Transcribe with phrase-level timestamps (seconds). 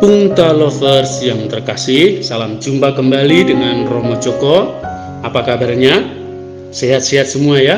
[0.00, 4.80] Pungta Lovers yang terkasih, salam jumpa kembali dengan Romo Joko.
[5.20, 6.00] Apa kabarnya?
[6.72, 7.76] Sehat-sehat semua ya?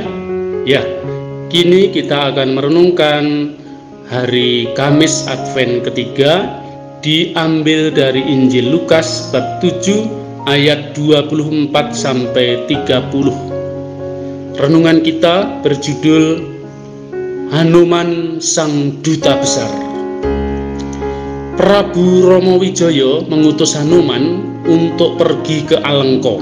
[0.62, 0.86] Ya,
[1.50, 3.58] kini kita akan merenungkan
[4.06, 6.62] hari Kamis Advent ketiga
[7.02, 14.62] diambil dari Injil Lukas bab 7 ayat 24 sampai 30.
[14.62, 16.38] Renungan kita berjudul
[17.50, 19.91] Hanuman Sang Duta Besar.
[21.52, 26.40] Prabu Romo Wijoyo mengutus Hanuman untuk pergi ke Alengko.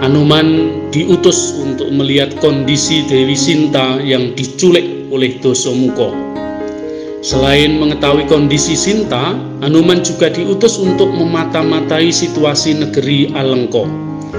[0.00, 6.16] Hanuman diutus untuk melihat kondisi Dewi Sinta yang diculik oleh Dosomuko.
[7.20, 13.84] Selain mengetahui kondisi Sinta, Hanuman juga diutus untuk memata-matai situasi negeri Alengko.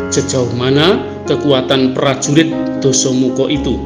[0.10, 0.98] Sejauh mana
[1.30, 2.50] kekuatan prajurit
[2.82, 3.78] Dosomuko itu.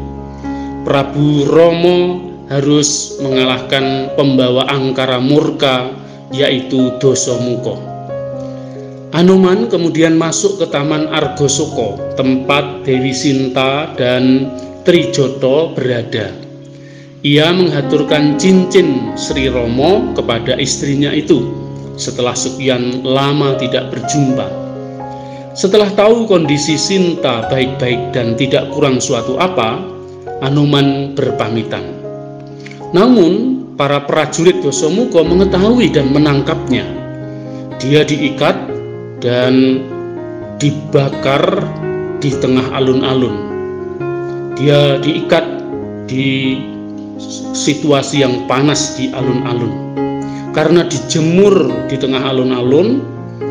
[0.87, 5.93] Prabu Romo harus mengalahkan pembawa angkara murka
[6.33, 7.77] yaitu Dosomuko.
[9.09, 14.53] Anuman kemudian masuk ke Taman Argosoko, tempat Dewi Sinta dan
[14.85, 16.29] Trijoto berada.
[17.25, 21.41] Ia menghaturkan cincin Sri Romo kepada istrinya itu
[21.97, 24.47] setelah sekian lama tidak berjumpa.
[25.57, 29.81] Setelah tahu kondisi Sinta baik-baik dan tidak kurang suatu apa,
[30.39, 31.98] Anuman berpamitan.
[32.89, 36.83] Namun, para prajurit Dosomuko mengetahui dan menangkapnya.
[37.79, 38.57] Dia diikat
[39.21, 39.85] dan
[40.59, 41.63] dibakar
[42.19, 43.35] di tengah alun-alun.
[44.59, 45.45] Dia diikat
[46.09, 46.59] di
[47.55, 49.95] situasi yang panas di alun-alun.
[50.51, 52.99] Karena dijemur di tengah alun-alun,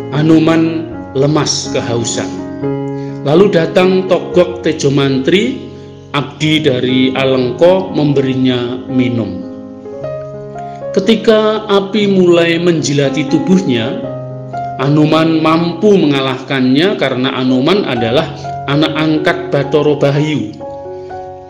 [0.09, 2.29] Hanuman lemas kehausan.
[3.29, 5.68] Lalu datang Togok Tejo Mantri
[6.17, 9.45] abdi dari Alengko memberinya minum.
[10.97, 14.01] Ketika api mulai menjilati tubuhnya,
[14.79, 18.31] Anoman mampu mengalahkannya karena Anoman adalah
[18.71, 20.55] anak angkat Batoro Bahayu,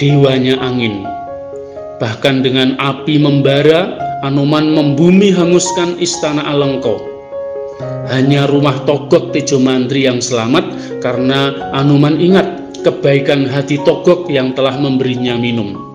[0.00, 1.04] dewanya angin.
[2.00, 3.94] Bahkan dengan api membara,
[4.26, 6.98] Anoman membumi hanguskan istana Alengko.
[8.10, 10.64] Hanya rumah Togok Tejo Mantri yang selamat
[11.04, 15.88] karena Anoman ingat kebaikan hati Togok yang telah memberinya minum.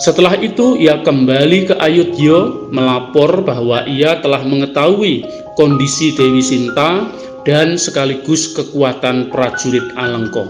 [0.00, 5.28] Setelah itu ia kembali ke Ayudhya melapor bahwa ia telah mengetahui
[5.60, 7.12] kondisi Dewi Sinta
[7.44, 10.48] dan sekaligus kekuatan prajurit Alengko.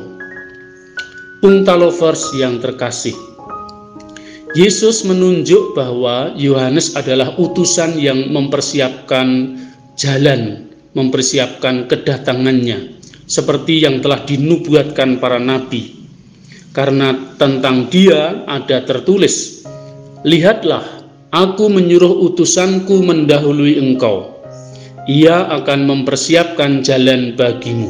[1.43, 3.17] Pungta lovers yang terkasih,
[4.55, 9.59] Yesus menunjuk bahwa Yohanes adalah utusan yang mempersiapkan
[9.99, 13.00] jalan, mempersiapkan kedatangannya
[13.31, 16.03] seperti yang telah dinubuatkan para nabi.
[16.75, 19.63] Karena tentang dia ada tertulis,
[20.27, 20.85] Lihatlah,
[21.31, 24.43] aku menyuruh utusanku mendahului engkau.
[25.07, 27.89] Ia akan mempersiapkan jalan bagimu.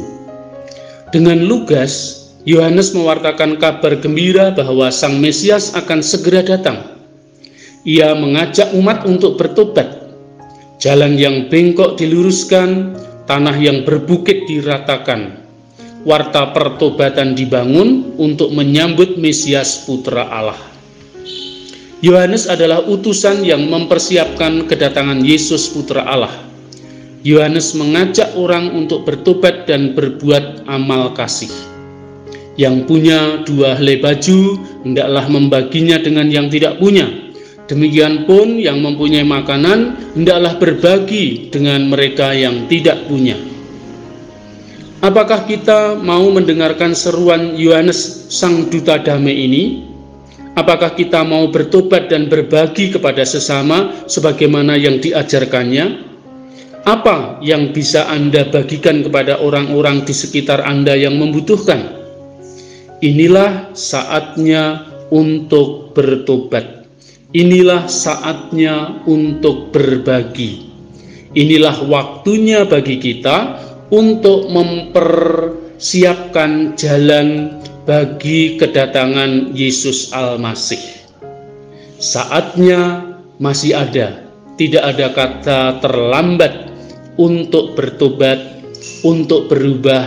[1.11, 6.97] Dengan lugas, Yohanes mewartakan kabar gembira bahwa Sang Mesias akan segera datang.
[7.83, 10.09] Ia mengajak umat untuk bertobat.
[10.81, 12.95] Jalan yang bengkok diluruskan,
[13.29, 15.41] tanah yang berbukit diratakan,
[16.01, 20.57] warta pertobatan dibangun untuk menyambut Mesias Putra Allah.
[22.01, 26.33] Yohanes adalah utusan yang mempersiapkan kedatangan Yesus Putra Allah.
[27.21, 31.53] Yohanes mengajak orang untuk bertobat dan berbuat amal kasih.
[32.57, 37.20] Yang punya dua helai baju, hendaklah membaginya dengan yang tidak punya
[37.71, 43.39] Demikian pun yang mempunyai makanan hendaklah berbagi dengan mereka yang tidak punya.
[44.99, 49.87] Apakah kita mau mendengarkan seruan Yohanes Sang Duta Damai ini?
[50.59, 56.11] Apakah kita mau bertobat dan berbagi kepada sesama sebagaimana yang diajarkannya?
[56.83, 62.03] Apa yang bisa Anda bagikan kepada orang-orang di sekitar Anda yang membutuhkan?
[62.99, 66.80] Inilah saatnya untuk bertobat.
[67.31, 70.67] Inilah saatnya untuk berbagi.
[71.31, 73.55] Inilah waktunya bagi kita
[73.87, 77.55] untuk mempersiapkan jalan
[77.87, 81.07] bagi kedatangan Yesus Al-Masih.
[82.03, 82.99] Saatnya
[83.39, 84.27] masih ada,
[84.59, 86.67] tidak ada kata terlambat
[87.15, 88.59] untuk bertobat,
[89.07, 90.03] untuk berubah,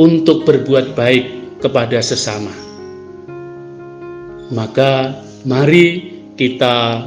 [0.00, 2.56] untuk berbuat baik kepada sesama.
[4.48, 5.12] Maka
[5.44, 7.06] mari kita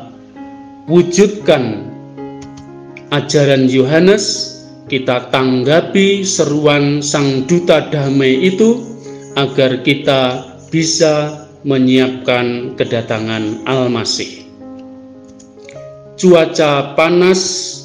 [0.87, 1.83] wujudkan
[3.11, 4.55] ajaran Yohanes,
[4.87, 8.83] kita tanggapi seruan Sang Duta Damai itu
[9.35, 14.47] agar kita bisa menyiapkan kedatangan Al-Masih.
[16.17, 17.75] Cuaca panas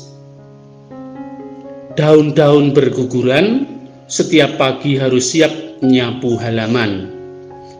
[1.99, 3.67] daun-daun berguguran,
[4.09, 5.53] setiap pagi harus siap
[5.85, 7.13] menyapu halaman.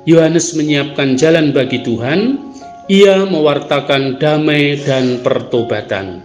[0.05, 2.52] Yohanes menyiapkan jalan bagi Tuhan,
[2.91, 6.23] ia mewartakan damai dan pertobatan.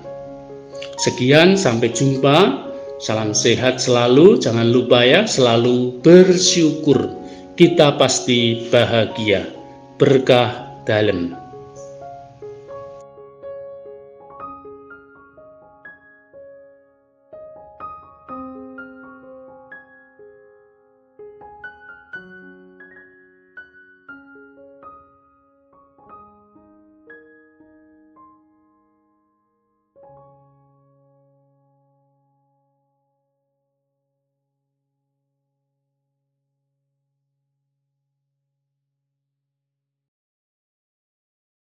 [0.97, 2.65] Sekian, sampai jumpa.
[2.97, 7.13] Salam sehat selalu, jangan lupa ya, selalu bersyukur.
[7.53, 9.45] Kita pasti bahagia,
[10.01, 11.46] berkah dalam.